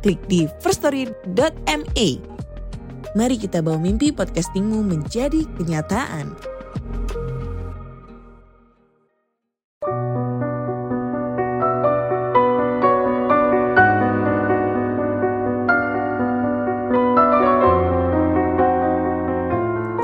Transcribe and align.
klik 0.00 0.20
di 0.26 0.48
firststory.me. 0.64 2.08
Mari 3.10 3.36
kita 3.36 3.58
bawa 3.60 3.78
mimpi 3.78 4.14
podcastingmu 4.14 4.86
menjadi 4.86 5.44
kenyataan. 5.58 6.30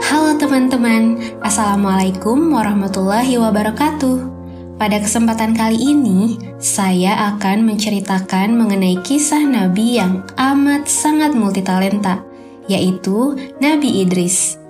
Halo 0.02 0.34
teman-teman, 0.34 1.18
Assalamualaikum 1.40 2.50
warahmatullahi 2.50 3.38
wabarakatuh. 3.38 4.35
Pada 4.76 5.00
kesempatan 5.00 5.56
kali 5.56 5.96
ini, 5.96 6.36
saya 6.60 7.32
akan 7.32 7.64
menceritakan 7.64 8.60
mengenai 8.60 9.00
kisah 9.00 9.40
Nabi 9.40 9.96
yang 9.96 10.20
amat 10.36 10.84
sangat 10.84 11.32
multitalenta, 11.32 12.20
yaitu 12.68 13.40
Nabi 13.56 14.04
Idris. 14.04 14.60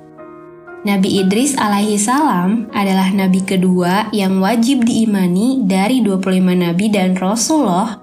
Nabi 0.86 1.26
Idris 1.26 1.58
alaihi 1.58 1.98
salam 1.98 2.70
adalah 2.70 3.10
nabi 3.10 3.42
kedua 3.42 4.06
yang 4.14 4.38
wajib 4.38 4.86
diimani 4.86 5.66
dari 5.66 5.98
25 5.98 6.54
nabi 6.54 6.86
dan 6.86 7.18
rasulullah. 7.18 7.98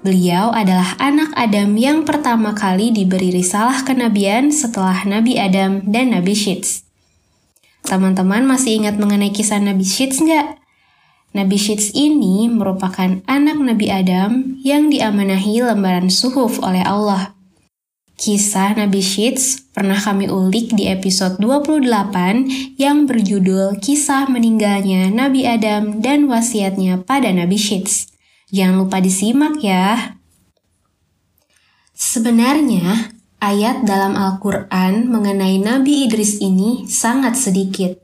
Beliau 0.00 0.56
adalah 0.56 0.96
anak 0.96 1.36
Adam 1.36 1.76
yang 1.76 2.08
pertama 2.08 2.56
kali 2.56 2.88
diberi 2.96 3.28
risalah 3.28 3.84
kenabian 3.84 4.48
setelah 4.48 5.04
Nabi 5.04 5.36
Adam 5.36 5.84
dan 5.84 6.16
Nabi 6.16 6.32
Shits. 6.32 6.88
Teman-teman 7.84 8.48
masih 8.48 8.80
ingat 8.80 8.96
mengenai 8.96 9.28
kisah 9.28 9.60
Nabi 9.60 9.84
Shits 9.84 10.24
nggak? 10.24 10.63
Nabi 11.34 11.58
Shits 11.58 11.90
ini 11.98 12.46
merupakan 12.46 13.18
anak 13.26 13.58
Nabi 13.58 13.90
Adam 13.90 14.54
yang 14.62 14.86
diamanahi 14.86 15.66
lembaran 15.66 16.06
suhuf 16.06 16.62
oleh 16.62 16.86
Allah. 16.86 17.34
Kisah 18.14 18.78
Nabi 18.78 19.02
Shits 19.02 19.58
pernah 19.74 19.98
kami 19.98 20.30
ulik 20.30 20.78
di 20.78 20.86
episode 20.86 21.42
28 21.42 22.78
yang 22.78 23.10
berjudul 23.10 23.82
Kisah 23.82 24.30
Meninggalnya 24.30 25.10
Nabi 25.10 25.42
Adam 25.42 25.98
dan 25.98 26.30
Wasiatnya 26.30 27.02
pada 27.02 27.34
Nabi 27.34 27.58
Shits. 27.58 28.14
Jangan 28.54 28.86
lupa 28.86 29.02
disimak 29.02 29.58
ya. 29.58 30.14
Sebenarnya, 31.98 33.10
ayat 33.42 33.82
dalam 33.82 34.14
Al-Quran 34.14 35.10
mengenai 35.10 35.58
Nabi 35.58 36.06
Idris 36.06 36.38
ini 36.38 36.86
sangat 36.86 37.34
sedikit. 37.34 38.03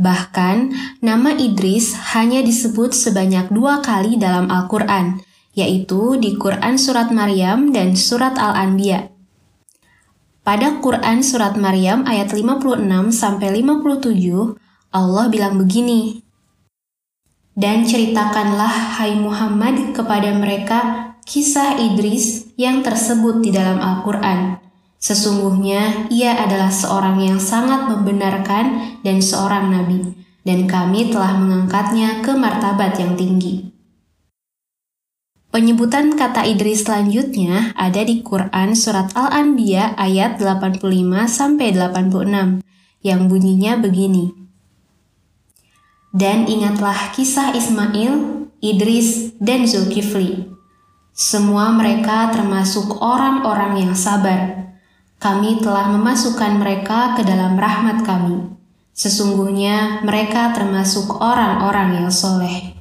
Bahkan, 0.00 0.72
nama 1.04 1.36
Idris 1.36 1.92
hanya 2.16 2.40
disebut 2.40 2.96
sebanyak 2.96 3.52
dua 3.52 3.84
kali 3.84 4.16
dalam 4.16 4.48
Al-Quran, 4.48 5.20
yaitu 5.52 6.16
di 6.16 6.40
Quran 6.40 6.80
Surat 6.80 7.12
Maryam 7.12 7.76
dan 7.76 7.92
Surat 7.92 8.40
Al-Anbiya. 8.40 9.12
Pada 10.42 10.80
Quran 10.80 11.20
Surat 11.20 11.60
Maryam 11.60 12.08
ayat 12.08 12.32
56-57, 12.32 14.56
Allah 14.96 15.24
bilang 15.28 15.60
begini, 15.60 16.24
Dan 17.52 17.84
ceritakanlah, 17.84 18.96
hai 18.96 19.12
Muhammad, 19.12 19.92
kepada 19.92 20.32
mereka 20.32 21.12
kisah 21.28 21.76
Idris 21.76 22.48
yang 22.56 22.80
tersebut 22.80 23.44
di 23.44 23.52
dalam 23.52 23.76
Al-Quran 23.76 24.61
Sesungguhnya 25.02 26.06
ia 26.14 26.38
adalah 26.38 26.70
seorang 26.70 27.18
yang 27.18 27.42
sangat 27.42 27.90
membenarkan 27.90 28.94
dan 29.02 29.18
seorang 29.18 29.74
nabi, 29.74 30.14
dan 30.46 30.70
kami 30.70 31.10
telah 31.10 31.42
mengangkatnya 31.42 32.22
ke 32.22 32.30
martabat 32.38 32.94
yang 33.02 33.18
tinggi. 33.18 33.74
Penyebutan 35.50 36.14
kata 36.14 36.46
Idris 36.46 36.86
selanjutnya 36.86 37.74
ada 37.74 38.06
di 38.06 38.22
Quran 38.22 38.78
Surat 38.78 39.10
Al-Anbiya 39.12 39.98
ayat 39.98 40.38
85-86 40.38 42.62
yang 43.02 43.26
bunyinya 43.26 43.82
begini. 43.82 44.30
Dan 46.14 46.46
ingatlah 46.46 47.10
kisah 47.12 47.58
Ismail, 47.58 48.46
Idris, 48.62 49.34
dan 49.42 49.66
Zulkifli. 49.66 50.46
Semua 51.12 51.68
mereka 51.74 52.32
termasuk 52.32 53.02
orang-orang 53.04 53.76
yang 53.76 53.92
sabar, 53.92 54.71
kami 55.22 55.62
telah 55.62 55.86
memasukkan 55.94 56.58
mereka 56.58 57.14
ke 57.14 57.22
dalam 57.22 57.54
rahmat 57.54 58.02
kami. 58.02 58.58
Sesungguhnya 58.90 60.02
mereka 60.02 60.50
termasuk 60.50 61.22
orang-orang 61.22 62.02
yang 62.02 62.10
soleh. 62.10 62.74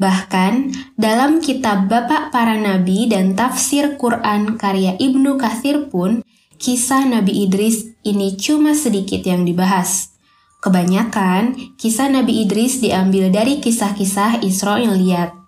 Bahkan 0.00 0.72
dalam 0.96 1.44
kitab 1.44 1.90
Bapak 1.90 2.32
Para 2.32 2.56
Nabi 2.56 3.10
dan 3.10 3.36
Tafsir 3.36 4.00
Quran 4.00 4.56
karya 4.56 4.96
Ibnu 4.96 5.36
Kathir 5.36 5.92
pun, 5.92 6.24
kisah 6.56 7.04
Nabi 7.04 7.44
Idris 7.44 7.90
ini 8.06 8.38
cuma 8.38 8.72
sedikit 8.72 9.20
yang 9.26 9.44
dibahas. 9.44 10.16
Kebanyakan, 10.64 11.76
kisah 11.76 12.08
Nabi 12.08 12.46
Idris 12.46 12.80
diambil 12.80 13.28
dari 13.28 13.60
kisah-kisah 13.60 14.40
Israiliyat. 14.40 15.39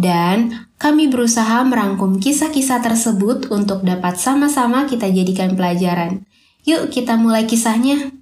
Dan 0.00 0.64
kami 0.80 1.12
berusaha 1.12 1.60
merangkum 1.60 2.16
kisah-kisah 2.16 2.80
tersebut 2.80 3.52
untuk 3.52 3.84
dapat 3.84 4.16
sama-sama 4.16 4.88
kita 4.88 5.12
jadikan 5.12 5.52
pelajaran. 5.52 6.24
Yuk 6.64 6.88
kita 6.88 7.20
mulai 7.20 7.44
kisahnya. 7.44 8.16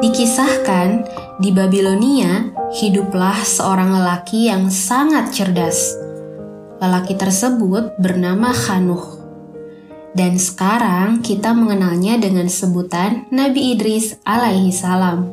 Dikisahkan, 0.00 1.04
di 1.36 1.52
Babilonia 1.52 2.48
hiduplah 2.80 3.44
seorang 3.44 3.92
lelaki 3.92 4.48
yang 4.48 4.72
sangat 4.72 5.36
cerdas. 5.36 5.92
Lelaki 6.80 7.12
tersebut 7.12 7.96
bernama 8.00 8.52
Hanuh 8.56 9.15
dan 10.16 10.40
sekarang 10.40 11.20
kita 11.20 11.52
mengenalnya 11.52 12.16
dengan 12.16 12.48
sebutan 12.48 13.28
Nabi 13.28 13.76
Idris 13.76 14.16
alaihi 14.24 14.72
salam. 14.72 15.28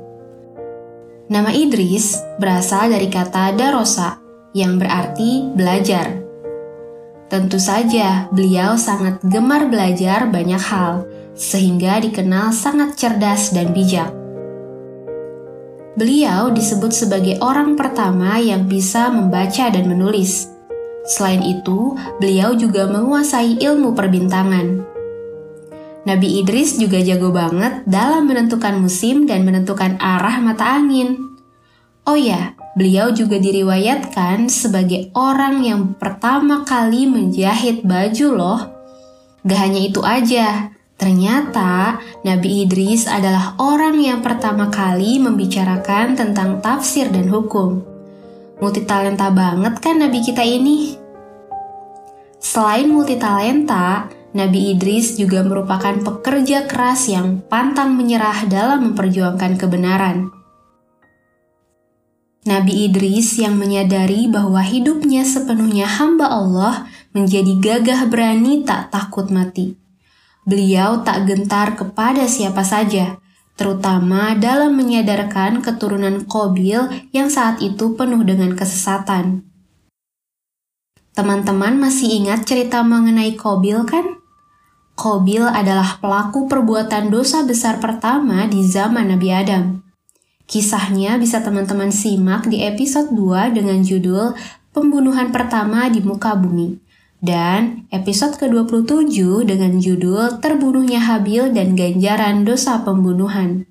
Nama 1.32 1.56
Idris 1.56 2.20
berasal 2.36 2.92
dari 2.92 3.08
kata 3.08 3.56
darosa 3.56 4.20
yang 4.52 4.76
berarti 4.76 5.56
belajar. 5.56 6.20
Tentu 7.32 7.58
saja 7.58 8.28
beliau 8.30 8.76
sangat 8.76 9.24
gemar 9.24 9.72
belajar 9.72 10.28
banyak 10.28 10.60
hal 10.60 11.08
sehingga 11.34 11.98
dikenal 12.04 12.54
sangat 12.54 13.00
cerdas 13.00 13.56
dan 13.56 13.74
bijak. 13.74 14.12
Beliau 15.98 16.52
disebut 16.52 16.92
sebagai 16.94 17.40
orang 17.42 17.80
pertama 17.80 18.38
yang 18.38 18.68
bisa 18.68 19.10
membaca 19.10 19.72
dan 19.72 19.88
menulis. 19.90 20.53
Selain 21.04 21.44
itu, 21.44 22.00
beliau 22.24 22.56
juga 22.56 22.88
menguasai 22.88 23.60
ilmu 23.60 23.92
perbintangan. 23.92 24.88
Nabi 26.04 26.44
Idris 26.44 26.80
juga 26.80 27.00
jago 27.00 27.32
banget 27.32 27.84
dalam 27.88 28.28
menentukan 28.28 28.80
musim 28.80 29.28
dan 29.28 29.44
menentukan 29.48 30.00
arah 30.00 30.40
mata 30.40 30.80
angin. 30.80 31.16
Oh 32.04 32.20
ya, 32.20 32.56
beliau 32.76 33.16
juga 33.16 33.40
diriwayatkan 33.40 34.52
sebagai 34.52 35.12
orang 35.16 35.64
yang 35.64 35.96
pertama 35.96 36.68
kali 36.68 37.08
menjahit 37.08 37.88
baju 37.88 38.28
loh. 38.36 38.62
Gak 39.48 39.60
hanya 39.60 39.80
itu 39.84 40.04
aja, 40.04 40.72
ternyata 41.00 42.00
Nabi 42.28 42.68
Idris 42.68 43.08
adalah 43.08 43.56
orang 43.60 44.00
yang 44.00 44.20
pertama 44.20 44.68
kali 44.68 45.20
membicarakan 45.20 46.16
tentang 46.16 46.60
tafsir 46.60 47.08
dan 47.12 47.32
hukum 47.32 47.93
multitalenta 48.64 49.28
banget 49.28 49.76
kan 49.84 50.00
Nabi 50.00 50.24
kita 50.24 50.40
ini. 50.40 50.96
Selain 52.40 52.88
multitalenta, 52.88 54.08
Nabi 54.32 54.72
Idris 54.72 55.20
juga 55.20 55.44
merupakan 55.44 55.92
pekerja 56.00 56.64
keras 56.64 57.12
yang 57.12 57.44
pantang 57.52 58.00
menyerah 58.00 58.48
dalam 58.48 58.92
memperjuangkan 58.92 59.60
kebenaran. 59.60 60.32
Nabi 62.48 62.88
Idris 62.88 63.40
yang 63.40 63.56
menyadari 63.60 64.28
bahwa 64.32 64.60
hidupnya 64.64 65.24
sepenuhnya 65.28 65.88
hamba 65.88 66.28
Allah 66.28 66.88
menjadi 67.12 67.60
gagah 67.60 68.08
berani 68.08 68.64
tak 68.64 68.92
takut 68.92 69.28
mati. 69.32 69.76
Beliau 70.44 71.04
tak 71.08 71.24
gentar 71.24 71.80
kepada 71.80 72.28
siapa 72.28 72.68
saja, 72.68 73.16
terutama 73.54 74.34
dalam 74.34 74.74
menyadarkan 74.74 75.62
keturunan 75.62 76.26
Kobil 76.26 77.10
yang 77.14 77.30
saat 77.30 77.62
itu 77.62 77.94
penuh 77.94 78.22
dengan 78.26 78.58
kesesatan. 78.58 79.46
Teman-teman 81.14 81.78
masih 81.78 82.10
ingat 82.26 82.50
cerita 82.50 82.82
mengenai 82.82 83.38
Kobil 83.38 83.86
kan? 83.86 84.18
Kobil 84.94 85.46
adalah 85.46 85.98
pelaku 86.02 86.46
perbuatan 86.50 87.10
dosa 87.10 87.46
besar 87.46 87.78
pertama 87.82 88.46
di 88.46 88.62
zaman 88.66 89.14
Nabi 89.14 89.30
Adam. 89.30 89.82
Kisahnya 90.44 91.18
bisa 91.18 91.42
teman-teman 91.42 91.90
simak 91.90 92.46
di 92.46 92.62
episode 92.62 93.14
2 93.16 93.56
dengan 93.58 93.82
judul 93.82 94.36
Pembunuhan 94.74 95.30
Pertama 95.30 95.88
di 95.88 96.02
Muka 96.02 96.36
Bumi 96.36 96.83
dan 97.24 97.88
episode 97.96 98.36
ke-27 98.36 99.48
dengan 99.48 99.80
judul 99.80 100.44
Terbunuhnya 100.44 101.00
Habil 101.00 101.56
dan 101.56 101.80
Ganjaran 101.80 102.44
Dosa 102.44 102.84
Pembunuhan. 102.84 103.64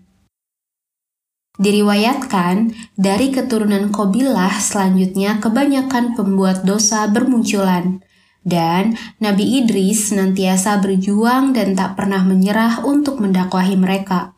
Diriwayatkan, 1.61 2.73
dari 2.97 3.29
keturunan 3.29 3.93
Kobilah 3.93 4.57
selanjutnya 4.57 5.37
kebanyakan 5.37 6.17
pembuat 6.17 6.65
dosa 6.65 7.05
bermunculan, 7.13 8.01
dan 8.41 8.97
Nabi 9.21 9.61
Idris 9.61 10.09
senantiasa 10.09 10.81
berjuang 10.81 11.53
dan 11.53 11.77
tak 11.77 12.01
pernah 12.01 12.25
menyerah 12.25 12.81
untuk 12.89 13.21
mendakwahi 13.21 13.77
mereka. 13.77 14.33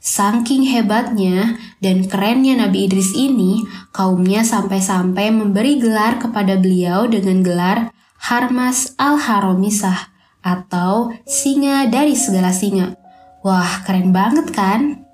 Saking 0.00 0.64
hebatnya 0.72 1.60
dan 1.84 2.08
kerennya 2.08 2.56
Nabi 2.56 2.88
Idris 2.88 3.12
ini, 3.12 3.60
kaumnya 3.92 4.48
sampai-sampai 4.48 5.28
memberi 5.28 5.76
gelar 5.76 6.16
kepada 6.16 6.56
beliau 6.56 7.04
dengan 7.04 7.44
gelar 7.44 7.92
Harmas 8.24 8.96
al-Haromisah 8.96 10.08
atau 10.40 11.12
singa 11.28 11.84
dari 11.92 12.16
segala 12.16 12.56
singa. 12.56 12.96
Wah, 13.44 13.84
keren 13.84 14.16
banget 14.16 14.48
kan? 14.48 15.04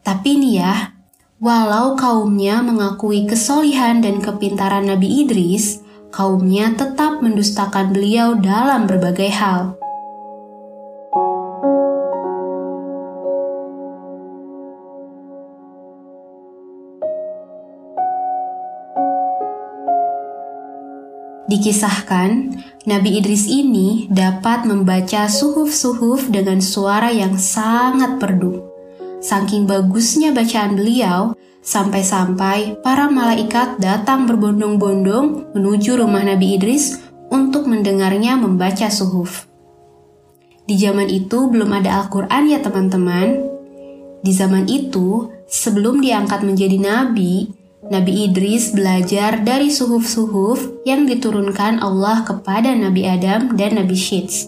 Tapi 0.00 0.40
nih 0.40 0.54
ya, 0.64 0.96
walau 1.36 1.92
kaumnya 1.92 2.64
mengakui 2.64 3.28
kesolihan 3.28 4.00
dan 4.00 4.24
kepintaran 4.24 4.88
Nabi 4.88 5.20
Idris, 5.20 5.84
kaumnya 6.08 6.72
tetap 6.72 7.20
mendustakan 7.20 7.92
beliau 7.92 8.40
dalam 8.40 8.88
berbagai 8.88 9.28
hal. 9.28 9.76
Dikisahkan, 21.50 22.54
Nabi 22.86 23.18
Idris 23.18 23.50
ini 23.50 24.06
dapat 24.06 24.62
membaca 24.62 25.26
suhuf-suhuf 25.26 26.30
dengan 26.30 26.62
suara 26.62 27.10
yang 27.10 27.34
sangat 27.34 28.22
perdu. 28.22 28.62
Saking 29.18 29.66
bagusnya 29.66 30.30
bacaan 30.30 30.78
beliau, 30.78 31.34
sampai-sampai 31.62 32.82
para 32.82 33.10
malaikat 33.10 33.78
datang 33.78 34.26
berbondong-bondong 34.26 35.54
menuju 35.54 35.98
rumah 35.98 36.22
Nabi 36.22 36.58
Idris 36.58 36.98
untuk 37.30 37.66
mendengarnya 37.70 38.38
membaca 38.38 38.86
suhuf. 38.90 39.46
Di 40.62 40.78
zaman 40.78 41.10
itu 41.10 41.50
belum 41.50 41.70
ada 41.74 42.02
Al-Quran 42.02 42.54
ya 42.54 42.62
teman-teman. 42.62 43.50
Di 44.22 44.30
zaman 44.30 44.70
itu, 44.70 45.26
sebelum 45.50 45.98
diangkat 45.98 46.46
menjadi 46.46 46.78
nabi, 46.78 47.50
Nabi 47.82 48.30
Idris 48.30 48.70
belajar 48.70 49.42
dari 49.42 49.66
suhuf-suhuf 49.66 50.86
yang 50.86 51.02
diturunkan 51.02 51.82
Allah 51.82 52.22
kepada 52.22 52.70
Nabi 52.78 53.02
Adam 53.02 53.58
dan 53.58 53.74
Nabi 53.74 53.98
Syeds. 53.98 54.46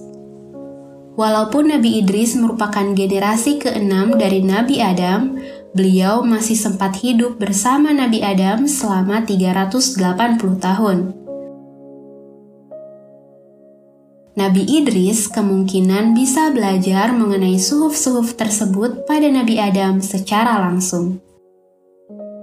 Walaupun 1.18 1.74
Nabi 1.74 1.98
Idris 1.98 2.38
merupakan 2.38 2.94
generasi 2.94 3.58
keenam 3.58 4.14
dari 4.14 4.38
Nabi 4.38 4.78
Adam, 4.78 5.34
beliau 5.74 6.22
masih 6.22 6.54
sempat 6.54 7.02
hidup 7.02 7.42
bersama 7.42 7.90
Nabi 7.90 8.22
Adam 8.22 8.70
selama 8.70 9.26
380 9.26 9.98
tahun. 10.62 10.98
Nabi 14.38 14.62
Idris 14.62 15.26
kemungkinan 15.26 16.14
bisa 16.14 16.54
belajar 16.54 17.10
mengenai 17.10 17.58
suhuf-suhuf 17.58 18.38
tersebut 18.38 19.10
pada 19.10 19.26
Nabi 19.26 19.58
Adam 19.58 19.98
secara 19.98 20.62
langsung. 20.70 21.23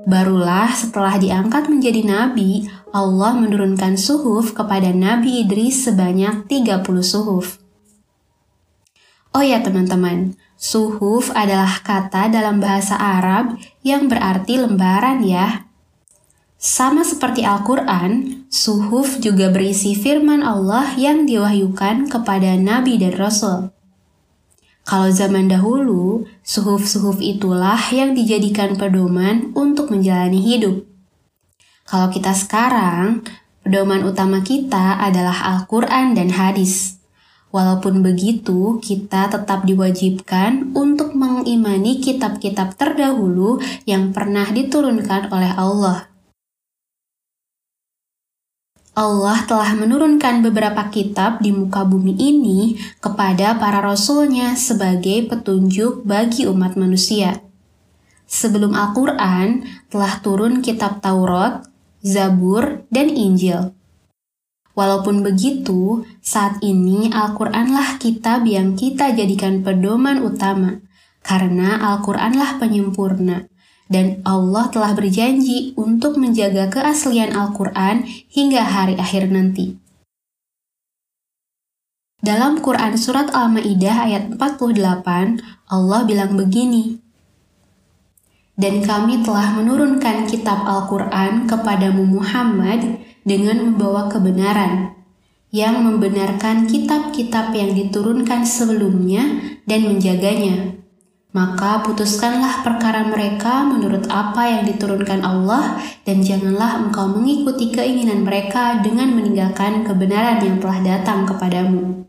Barulah 0.01 0.73
setelah 0.73 1.21
diangkat 1.21 1.69
menjadi 1.69 2.01
nabi, 2.01 2.65
Allah 2.89 3.37
menurunkan 3.37 4.01
suhuf 4.01 4.51
kepada 4.57 4.89
Nabi 4.89 5.45
Idris 5.45 5.85
sebanyak 5.85 6.49
30 6.49 6.81
suhuf. 7.05 7.61
Oh 9.31 9.45
ya 9.45 9.61
teman-teman, 9.61 10.35
suhuf 10.57 11.29
adalah 11.31 11.79
kata 11.85 12.33
dalam 12.33 12.57
bahasa 12.59 12.97
Arab 12.97 13.55
yang 13.85 14.09
berarti 14.09 14.59
lembaran 14.59 15.23
ya. 15.23 15.69
Sama 16.57 17.05
seperti 17.05 17.45
Al-Quran, 17.45 18.45
suhuf 18.49 19.21
juga 19.21 19.49
berisi 19.53 19.93
firman 19.93 20.41
Allah 20.41 20.93
yang 20.97 21.29
diwahyukan 21.29 22.09
kepada 22.09 22.57
Nabi 22.57 22.97
dan 23.01 23.17
Rasul. 23.17 23.73
Kalau 24.81 25.13
zaman 25.13 25.47
dahulu, 25.47 26.25
suhuf-suhuf 26.41 27.21
itulah 27.21 27.79
yang 27.93 28.17
dijadikan 28.17 28.75
pedoman 28.75 29.53
untuk 29.53 29.93
menjalani 29.93 30.41
hidup. 30.41 30.83
Kalau 31.85 32.09
kita 32.09 32.33
sekarang, 32.33 33.23
pedoman 33.61 34.01
utama 34.03 34.41
kita 34.41 34.99
adalah 34.99 35.55
Al-Quran 35.55 36.17
dan 36.17 36.33
hadis. 36.33 37.01
Walaupun 37.51 37.99
begitu, 37.99 38.79
kita 38.79 39.27
tetap 39.27 39.67
diwajibkan 39.67 40.71
untuk 40.71 41.11
mengimani 41.13 41.99
kitab-kitab 41.99 42.79
terdahulu 42.79 43.59
yang 43.83 44.15
pernah 44.15 44.47
diturunkan 44.47 45.27
oleh 45.35 45.51
Allah. 45.59 46.10
Allah 48.91 49.47
telah 49.47 49.71
menurunkan 49.71 50.43
beberapa 50.43 50.91
kitab 50.91 51.39
di 51.39 51.55
muka 51.55 51.87
bumi 51.87 52.11
ini 52.11 52.75
kepada 52.99 53.55
para 53.55 53.79
rasulnya 53.79 54.59
sebagai 54.59 55.31
petunjuk 55.31 56.03
bagi 56.03 56.43
umat 56.43 56.75
manusia. 56.75 57.39
Sebelum 58.27 58.75
Al-Quran, 58.75 59.63
telah 59.87 60.19
turun 60.19 60.59
kitab 60.59 60.99
Taurat, 60.99 61.63
Zabur, 62.03 62.83
dan 62.91 63.07
Injil. 63.11 63.71
Walaupun 64.75 65.23
begitu, 65.23 66.07
saat 66.19 66.59
ini 66.59 67.11
Al-Quranlah 67.11 67.95
kitab 67.95 68.43
yang 68.43 68.75
kita 68.75 69.15
jadikan 69.15 69.63
pedoman 69.63 70.19
utama, 70.19 70.83
karena 71.23 71.79
Al-Quranlah 71.91 72.59
penyempurna 72.59 73.50
dan 73.91 74.23
Allah 74.23 74.71
telah 74.71 74.95
berjanji 74.95 75.75
untuk 75.75 76.15
menjaga 76.15 76.71
keaslian 76.71 77.35
Al-Quran 77.35 78.07
hingga 78.31 78.63
hari 78.63 78.95
akhir 78.95 79.27
nanti. 79.27 79.75
Dalam 82.23 82.63
Quran 82.63 82.95
Surat 82.95 83.33
Al-Ma'idah 83.35 84.07
ayat 84.07 84.23
48, 84.39 85.43
Allah 85.67 85.99
bilang 86.07 86.39
begini, 86.39 87.03
Dan 88.55 88.85
kami 88.85 89.25
telah 89.25 89.57
menurunkan 89.57 90.29
kitab 90.29 90.63
Al-Quran 90.63 91.49
kepadamu 91.49 92.05
Muhammad 92.05 93.01
dengan 93.25 93.73
membawa 93.73 94.05
kebenaran, 94.07 94.95
yang 95.51 95.83
membenarkan 95.83 96.69
kitab-kitab 96.69 97.51
yang 97.51 97.75
diturunkan 97.75 98.47
sebelumnya 98.47 99.25
dan 99.67 99.89
menjaganya 99.89 100.80
maka 101.31 101.79
putuskanlah 101.87 102.59
perkara 102.59 103.07
mereka 103.07 103.63
menurut 103.63 104.03
apa 104.11 104.51
yang 104.51 104.67
diturunkan 104.67 105.23
Allah 105.23 105.79
dan 106.03 106.19
janganlah 106.19 106.83
engkau 106.83 107.07
mengikuti 107.07 107.71
keinginan 107.71 108.27
mereka 108.27 108.83
dengan 108.83 109.15
meninggalkan 109.15 109.87
kebenaran 109.87 110.43
yang 110.43 110.59
telah 110.59 110.79
datang 110.83 111.23
kepadamu. 111.23 112.03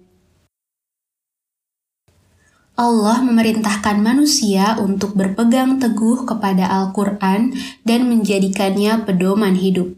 Allah 2.75 3.23
memerintahkan 3.23 4.03
manusia 4.03 4.75
untuk 4.83 5.15
berpegang 5.15 5.79
teguh 5.79 6.27
kepada 6.27 6.67
Al-Quran 6.67 7.55
dan 7.87 8.11
menjadikannya 8.11 9.07
pedoman 9.07 9.55
hidup. 9.55 9.95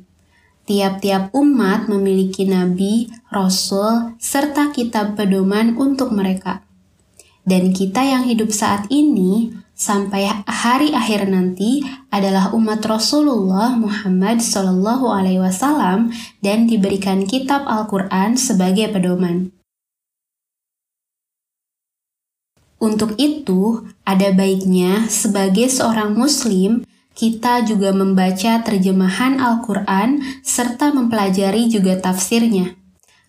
Tiap-tiap 0.68 1.32
umat 1.32 1.88
memiliki 1.88 2.44
nabi, 2.44 3.08
rasul, 3.32 4.16
serta 4.20 4.72
kitab 4.74 5.16
pedoman 5.16 5.76
untuk 5.80 6.12
mereka 6.12 6.63
dan 7.44 7.76
kita 7.76 8.00
yang 8.00 8.24
hidup 8.24 8.50
saat 8.50 8.88
ini 8.88 9.52
sampai 9.76 10.44
hari 10.48 10.96
akhir 10.96 11.28
nanti 11.28 11.84
adalah 12.08 12.54
umat 12.56 12.80
Rasulullah 12.86 13.76
Muhammad 13.76 14.40
Shallallahu 14.40 15.12
Alaihi 15.12 15.42
Wasallam 15.42 16.14
dan 16.40 16.64
diberikan 16.64 17.28
kitab 17.28 17.68
Al-Quran 17.68 18.40
sebagai 18.40 18.88
pedoman. 18.90 19.52
Untuk 22.80 23.16
itu, 23.16 23.88
ada 24.04 24.28
baiknya 24.36 25.08
sebagai 25.08 25.72
seorang 25.72 26.12
Muslim 26.12 26.84
kita 27.14 27.64
juga 27.64 27.94
membaca 27.94 28.60
terjemahan 28.60 29.38
Al-Quran 29.38 30.20
serta 30.42 30.90
mempelajari 30.92 31.70
juga 31.70 31.96
tafsirnya, 31.96 32.74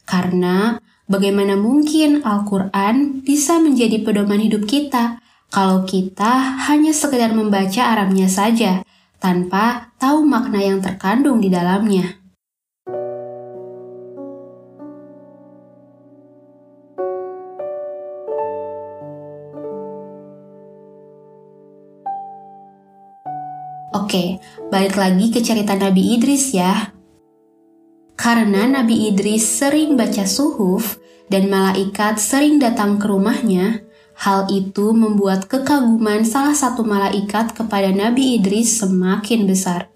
karena 0.03 0.81
Bagaimana 1.06 1.54
mungkin 1.54 2.26
Al-Quran 2.26 3.22
bisa 3.22 3.62
menjadi 3.62 4.02
pedoman 4.02 4.42
hidup 4.42 4.66
kita 4.66 5.22
kalau 5.54 5.86
kita 5.86 6.58
hanya 6.66 6.98
sekedar 6.98 7.30
membaca 7.30 7.94
Arabnya 7.94 8.26
saja 8.26 8.82
tanpa 9.22 9.94
tahu 10.02 10.26
makna 10.26 10.66
yang 10.66 10.82
terkandung 10.82 11.46
di 11.46 11.54
dalamnya. 11.54 12.18
Oke, 23.94 24.42
balik 24.74 24.98
lagi 24.98 25.30
ke 25.30 25.38
cerita 25.46 25.78
Nabi 25.78 26.18
Idris 26.18 26.50
ya. 26.50 26.95
Karena 28.25 28.65
Nabi 28.65 29.13
Idris 29.13 29.46
sering 29.46 29.94
baca 29.94 30.25
suhuf 30.25 30.98
dan 31.29 31.46
malaikat 31.46 32.17
sering 32.17 32.58
datang 32.58 32.98
ke 32.98 33.05
rumahnya, 33.05 33.86
hal 34.17 34.50
itu 34.50 34.98
membuat 34.98 35.46
kekaguman 35.46 36.25
salah 36.25 36.58
satu 36.58 36.82
malaikat 36.82 37.53
kepada 37.53 37.94
Nabi 37.94 38.41
Idris 38.41 38.82
semakin 38.82 39.46
besar. 39.46 39.94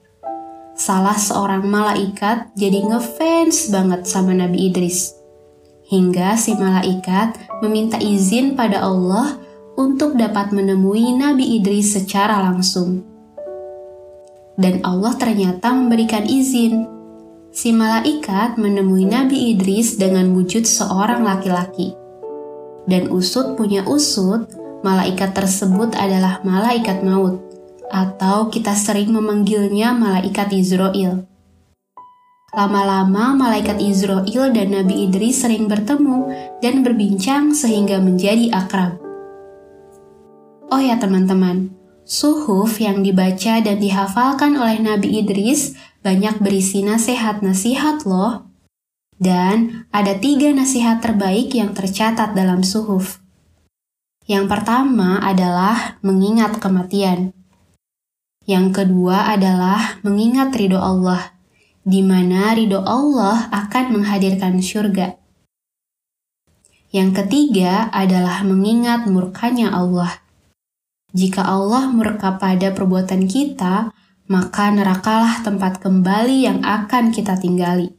Salah 0.77 1.17
seorang 1.17 1.65
malaikat 1.65 2.53
jadi 2.53 2.85
ngefans 2.85 3.73
banget 3.73 4.05
sama 4.05 4.37
Nabi 4.37 4.69
Idris. 4.69 5.17
Hingga 5.89 6.37
si 6.37 6.53
malaikat 6.53 7.33
meminta 7.65 7.97
izin 7.97 8.53
pada 8.53 8.85
Allah 8.85 9.41
untuk 9.73 10.13
dapat 10.13 10.53
menemui 10.53 11.17
Nabi 11.17 11.57
Idris 11.57 11.97
secara 11.97 12.45
langsung 12.45 13.09
dan 14.59 14.83
Allah 14.83 15.15
ternyata 15.15 15.71
memberikan 15.71 16.27
izin. 16.27 16.98
Si 17.49 17.73
malaikat 17.73 18.61
menemui 18.61 19.09
Nabi 19.09 19.57
Idris 19.57 19.97
dengan 19.97 20.37
wujud 20.37 20.69
seorang 20.69 21.25
laki-laki. 21.25 21.97
Dan 22.85 23.09
usut 23.09 23.57
punya 23.57 23.81
usut, 23.89 24.45
malaikat 24.85 25.33
tersebut 25.33 25.97
adalah 25.97 26.45
malaikat 26.45 27.01
maut, 27.01 27.41
atau 27.89 28.53
kita 28.53 28.77
sering 28.77 29.09
memanggilnya 29.09 29.97
malaikat 29.97 30.53
Israel. 30.53 31.25
Lama-lama 32.53 33.33
malaikat 33.33 33.81
Israel 33.81 34.53
dan 34.53 34.69
Nabi 34.69 35.09
Idris 35.09 35.41
sering 35.41 35.65
bertemu 35.65 36.29
dan 36.61 36.85
berbincang 36.85 37.53
sehingga 37.53 37.97
menjadi 37.97 38.53
akrab. 38.53 39.01
Oh 40.69 40.81
ya 40.81 41.01
teman-teman, 41.01 41.73
Suhuf 42.09 42.81
yang 42.81 43.05
dibaca 43.05 43.61
dan 43.61 43.77
dihafalkan 43.77 44.57
oleh 44.57 44.81
Nabi 44.81 45.21
Idris 45.21 45.77
banyak 46.01 46.41
berisi 46.41 46.81
nasihat-nasihat 46.81 48.01
loh. 48.09 48.49
Dan 49.21 49.85
ada 49.93 50.17
tiga 50.17 50.49
nasihat 50.49 51.05
terbaik 51.05 51.53
yang 51.53 51.77
tercatat 51.77 52.33
dalam 52.33 52.65
suhuf. 52.65 53.21
Yang 54.25 54.49
pertama 54.49 55.21
adalah 55.21 56.01
mengingat 56.01 56.57
kematian. 56.57 57.29
Yang 58.49 58.81
kedua 58.81 59.29
adalah 59.29 60.01
mengingat 60.01 60.49
ridho 60.57 60.81
Allah, 60.81 61.37
di 61.85 62.01
mana 62.01 62.57
ridho 62.57 62.81
Allah 62.89 63.53
akan 63.53 64.01
menghadirkan 64.01 64.57
syurga. 64.65 65.13
Yang 66.89 67.21
ketiga 67.21 67.85
adalah 67.93 68.41
mengingat 68.41 69.05
murkanya 69.05 69.69
Allah 69.77 70.25
jika 71.09 71.41
Allah 71.41 71.89
murka 71.89 72.37
pada 72.37 72.69
perbuatan 72.69 73.25
kita, 73.25 73.89
maka 74.29 74.69
nerakalah 74.69 75.41
tempat 75.41 75.81
kembali 75.81 76.45
yang 76.45 76.61
akan 76.61 77.09
kita 77.09 77.33
tinggali. 77.41 77.89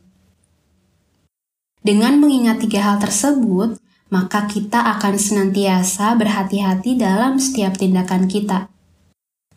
Dengan 1.83 2.23
mengingat 2.23 2.62
tiga 2.62 2.87
hal 2.87 3.02
tersebut, 3.02 3.81
maka 4.14 4.47
kita 4.47 4.79
akan 4.99 5.19
senantiasa 5.19 6.14
berhati-hati 6.14 6.95
dalam 6.95 7.43
setiap 7.43 7.75
tindakan 7.75 8.31
kita. 8.31 8.71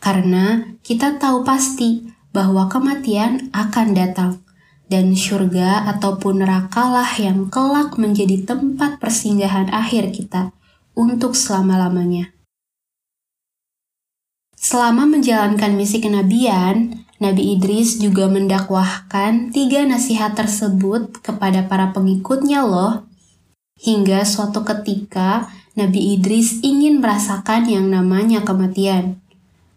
Karena 0.02 0.74
kita 0.82 1.22
tahu 1.22 1.46
pasti 1.46 2.10
bahwa 2.34 2.66
kematian 2.66 3.54
akan 3.54 3.88
datang, 3.94 4.32
dan 4.90 5.14
surga 5.14 5.86
ataupun 5.94 6.42
nerakalah 6.42 7.08
yang 7.22 7.54
kelak 7.54 8.02
menjadi 8.02 8.42
tempat 8.50 8.98
persinggahan 8.98 9.70
akhir 9.70 10.10
kita 10.10 10.50
untuk 10.98 11.38
selama-lamanya. 11.38 12.33
Selama 14.63 15.03
menjalankan 15.03 15.75
misi 15.75 16.00
kenabian, 16.00 17.03
Nabi 17.20 17.60
Idris 17.60 18.00
juga 18.00 18.32
mendakwahkan 18.32 19.51
tiga 19.51 19.84
nasihat 19.84 20.39
tersebut 20.39 21.20
kepada 21.20 21.67
para 21.67 21.91
pengikutnya 21.91 22.63
loh. 22.63 23.03
Hingga 23.75 24.24
suatu 24.24 24.63
ketika 24.63 25.51
Nabi 25.75 26.15
Idris 26.15 26.63
ingin 26.63 27.03
merasakan 27.03 27.67
yang 27.67 27.91
namanya 27.91 28.48
kematian, 28.48 29.20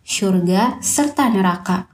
surga, 0.06 0.78
serta 0.78 1.34
neraka. 1.34 1.90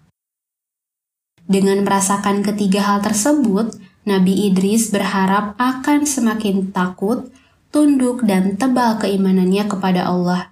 Dengan 1.49 1.81
merasakan 1.89 2.45
ketiga 2.45 2.85
hal 2.85 3.01
tersebut, 3.01 3.73
Nabi 4.05 4.53
Idris 4.53 4.93
berharap 4.93 5.57
akan 5.57 6.05
semakin 6.05 6.69
takut, 6.77 7.33
tunduk, 7.73 8.21
dan 8.29 8.61
tebal 8.61 9.01
keimanannya 9.01 9.65
kepada 9.65 10.05
Allah 10.05 10.52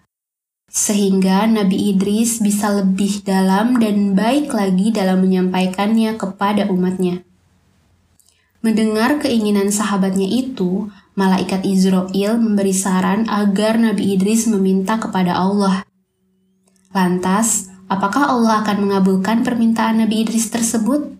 sehingga 0.71 1.50
Nabi 1.50 1.91
Idris 1.91 2.39
bisa 2.39 2.71
lebih 2.71 3.27
dalam 3.27 3.83
dan 3.83 4.15
baik 4.15 4.55
lagi 4.55 4.95
dalam 4.95 5.27
menyampaikannya 5.27 6.15
kepada 6.15 6.71
umatnya. 6.71 7.27
Mendengar 8.62 9.19
keinginan 9.19 9.75
sahabatnya 9.75 10.31
itu, 10.31 10.87
malaikat 11.19 11.67
Israel 11.67 12.39
memberi 12.39 12.71
saran 12.71 13.27
agar 13.27 13.83
Nabi 13.83 14.15
Idris 14.15 14.47
meminta 14.47 15.03
kepada 15.03 15.35
Allah. 15.35 15.83
Lantas, 16.95 17.67
apakah 17.91 18.31
Allah 18.31 18.62
akan 18.62 18.87
mengabulkan 18.87 19.43
permintaan 19.43 20.07
Nabi 20.07 20.23
Idris 20.23 20.55
tersebut? 20.55 21.19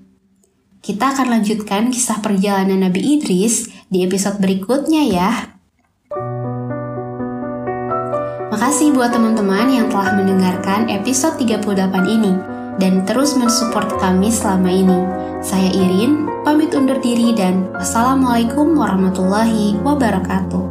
Kita 0.81 1.11
akan 1.13 1.27
lanjutkan 1.41 1.91
kisah 1.91 2.23
perjalanan 2.23 2.87
Nabi 2.87 3.19
Idris 3.19 3.67
di 3.91 4.07
episode 4.07 4.39
berikutnya 4.39 5.03
ya. 5.11 5.60
Makasih 8.61 8.93
buat 8.93 9.09
teman-teman 9.09 9.73
yang 9.73 9.89
telah 9.89 10.21
mendengarkan 10.21 10.93
episode 10.93 11.33
38 11.41 11.65
ini 12.05 12.37
dan 12.77 13.09
terus 13.09 13.33
mensupport 13.33 13.89
kami 13.97 14.29
selama 14.29 14.69
ini. 14.69 15.01
Saya 15.41 15.73
Irin, 15.73 16.29
pamit 16.45 16.77
undur 16.77 17.01
diri 17.01 17.33
dan 17.33 17.73
wassalamualaikum 17.73 18.77
warahmatullahi 18.77 19.81
wabarakatuh. 19.81 20.70